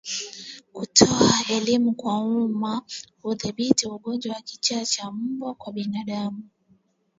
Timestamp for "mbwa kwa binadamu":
5.11-6.41